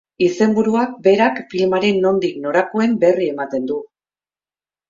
[0.27, 3.79] Izenburuak berak filmaren nondik norakoen berri ematen du.